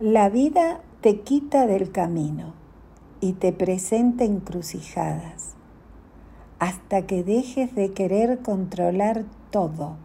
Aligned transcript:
La 0.00 0.28
vida 0.28 0.80
te 1.00 1.20
quita 1.20 1.66
del 1.66 1.90
camino 1.90 2.54
y 3.20 3.32
te 3.32 3.52
presenta 3.52 4.24
encrucijadas 4.24 5.56
hasta 6.60 7.06
que 7.06 7.24
dejes 7.24 7.74
de 7.74 7.92
querer 7.92 8.38
controlar 8.38 9.24
todo 9.50 9.96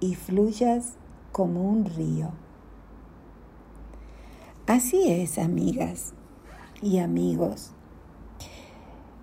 y 0.00 0.16
fluyas 0.16 0.94
como 1.30 1.70
un 1.70 1.84
río. 1.84 2.30
Así 4.66 5.10
es, 5.10 5.38
amigas 5.38 6.12
y 6.82 6.98
amigos. 6.98 7.70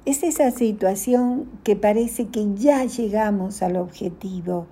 Es 0.05 0.23
esa 0.23 0.52
situación 0.52 1.50
que 1.63 1.75
parece 1.75 2.29
que 2.29 2.54
ya 2.55 2.86
llegamos 2.86 3.61
al 3.61 3.75
objetivo, 3.75 4.68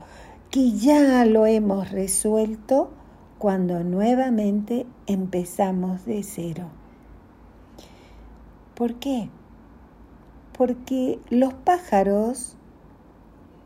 que 0.50 0.72
ya 0.72 1.26
lo 1.26 1.46
hemos 1.46 1.92
resuelto 1.92 2.92
cuando 3.40 3.84
nuevamente 3.84 4.86
empezamos 5.08 6.06
de 6.06 6.24
cero. 6.24 6.70
¿Por 8.76 8.96
qué? 8.96 9.30
Porque 10.58 11.20
los 11.30 11.54
pájaros 11.54 12.58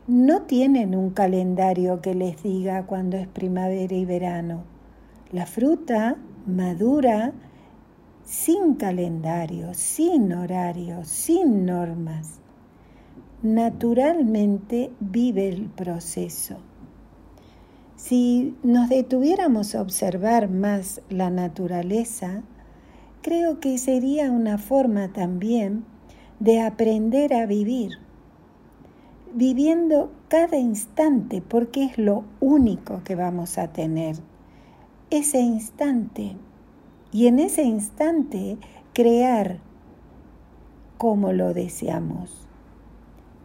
no 0.06 0.42
tienen 0.42 0.94
un 0.94 1.10
calendario 1.10 2.00
que 2.00 2.14
les 2.14 2.42
diga 2.42 2.86
cuándo 2.86 3.16
es 3.16 3.26
primavera 3.26 3.94
y 3.94 4.04
verano. 4.04 4.62
La 5.32 5.44
fruta 5.44 6.16
madura 6.46 7.32
sin 8.24 8.74
calendario, 8.74 9.74
sin 9.74 10.32
horario, 10.32 11.04
sin 11.04 11.66
normas. 11.66 12.40
Naturalmente 13.42 14.92
vive 15.00 15.48
el 15.48 15.68
proceso. 15.68 16.58
Si 18.04 18.54
nos 18.62 18.90
detuviéramos 18.90 19.74
a 19.74 19.80
observar 19.80 20.50
más 20.50 21.00
la 21.08 21.30
naturaleza, 21.30 22.42
creo 23.22 23.60
que 23.60 23.78
sería 23.78 24.30
una 24.30 24.58
forma 24.58 25.10
también 25.14 25.86
de 26.38 26.60
aprender 26.60 27.32
a 27.32 27.46
vivir, 27.46 27.92
viviendo 29.32 30.12
cada 30.28 30.58
instante 30.58 31.40
porque 31.40 31.84
es 31.84 31.96
lo 31.96 32.24
único 32.40 33.02
que 33.04 33.14
vamos 33.14 33.56
a 33.56 33.72
tener, 33.72 34.16
ese 35.08 35.40
instante. 35.40 36.36
Y 37.10 37.26
en 37.26 37.38
ese 37.38 37.62
instante 37.62 38.58
crear 38.92 39.60
como 40.98 41.32
lo 41.32 41.54
deseamos. 41.54 42.46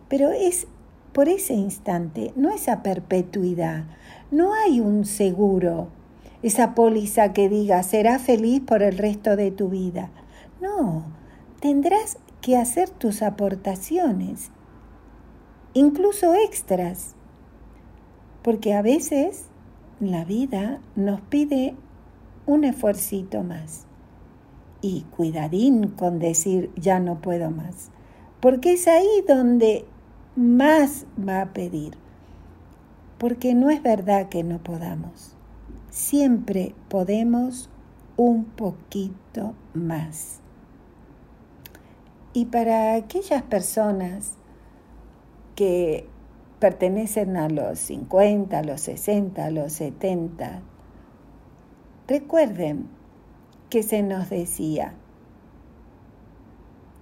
Pero 0.09 0.31
es 0.31 0.67
por 1.13 1.29
ese 1.29 1.53
instante, 1.53 2.33
no 2.35 2.49
esa 2.51 2.83
perpetuidad, 2.83 3.85
no 4.31 4.53
hay 4.53 4.79
un 4.79 5.05
seguro, 5.05 5.87
esa 6.43 6.75
póliza 6.75 7.33
que 7.33 7.49
diga 7.49 7.83
será 7.83 8.19
feliz 8.19 8.61
por 8.61 8.83
el 8.83 8.97
resto 8.97 9.35
de 9.35 9.51
tu 9.51 9.69
vida. 9.69 10.09
No, 10.61 11.05
tendrás 11.59 12.17
que 12.41 12.57
hacer 12.57 12.89
tus 12.89 13.21
aportaciones, 13.21 14.51
incluso 15.73 16.33
extras, 16.35 17.15
porque 18.43 18.73
a 18.73 18.81
veces 18.81 19.45
la 19.99 20.23
vida 20.23 20.79
nos 20.95 21.21
pide 21.21 21.75
un 22.45 22.63
esfuercito 22.63 23.43
más. 23.43 23.85
Y 24.81 25.01
cuidadín 25.15 25.89
con 25.89 26.19
decir 26.19 26.71
ya 26.77 27.01
no 27.01 27.19
puedo 27.19 27.51
más, 27.51 27.91
porque 28.39 28.73
es 28.73 28.87
ahí 28.87 29.23
donde 29.27 29.85
más 30.39 31.05
va 31.27 31.41
a 31.41 31.53
pedir 31.53 31.97
porque 33.17 33.53
no 33.53 33.69
es 33.69 33.83
verdad 33.83 34.29
que 34.29 34.41
no 34.41 34.63
podamos. 34.63 35.35
Siempre 35.89 36.73
podemos 36.87 37.69
un 38.15 38.45
poquito 38.45 39.53
más. 39.73 40.39
Y 42.31 42.45
para 42.45 42.95
aquellas 42.95 43.43
personas 43.43 44.35
que 45.55 46.07
pertenecen 46.59 47.35
a 47.35 47.49
los 47.49 47.77
50, 47.79 48.59
a 48.59 48.63
los 48.63 48.79
60, 48.79 49.45
a 49.45 49.51
los 49.51 49.73
70, 49.73 50.61
recuerden 52.07 52.87
que 53.69 53.83
se 53.83 54.03
nos 54.03 54.29
decía 54.29 54.93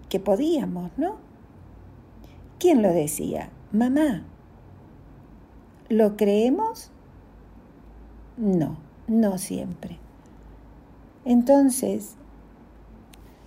que 0.10 0.20
podíamos, 0.20 0.90
¿no? 0.98 1.27
¿Quién 2.60 2.82
lo 2.82 2.92
decía? 2.92 3.50
Mamá. 3.72 4.24
¿Lo 5.90 6.18
creemos? 6.18 6.92
No, 8.36 8.78
no 9.08 9.38
siempre. 9.38 10.00
Entonces, 11.24 12.16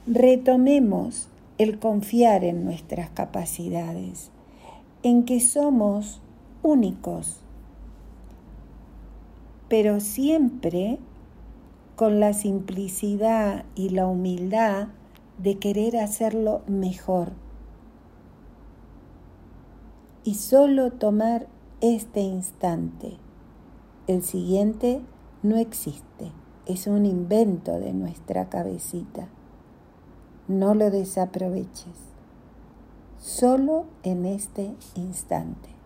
retomemos 0.07 1.29
el 1.59 1.79
confiar 1.79 2.45
en 2.45 2.65
nuestras 2.65 3.11
capacidades, 3.11 4.31
en 5.03 5.25
que 5.25 5.41
somos 5.41 6.21
únicos, 6.63 7.41
pero 9.69 10.01
siempre 10.01 10.99
con 11.97 12.21
la 12.21 12.33
simplicidad 12.33 13.65
y 13.75 13.91
la 13.91 14.07
humildad 14.07 14.89
de 15.39 15.59
querer 15.59 15.97
hacerlo 15.97 16.63
mejor. 16.67 17.33
Y 20.23 20.35
solo 20.35 20.91
tomar 20.91 21.47
este 21.81 22.21
instante. 22.21 23.17
El 24.07 24.23
siguiente 24.23 25.01
no 25.43 25.57
existe, 25.57 26.31
es 26.67 26.87
un 26.87 27.07
invento 27.07 27.81
de 27.81 27.95
nuestra 27.95 28.51
cabecita. 28.51 29.29
No 30.47 30.75
lo 30.75 30.91
desaproveches, 30.91 31.97
solo 33.19 33.87
en 34.03 34.27
este 34.27 34.75
instante. 34.95 35.80